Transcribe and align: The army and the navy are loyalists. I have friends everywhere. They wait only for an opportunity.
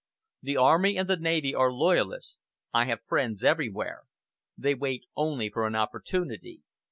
The 0.41 0.57
army 0.57 0.97
and 0.97 1.07
the 1.07 1.15
navy 1.15 1.53
are 1.53 1.71
loyalists. 1.71 2.39
I 2.73 2.85
have 2.85 3.03
friends 3.05 3.43
everywhere. 3.43 4.05
They 4.57 4.73
wait 4.73 5.03
only 5.15 5.51
for 5.51 5.67
an 5.67 5.75
opportunity. 5.75 6.63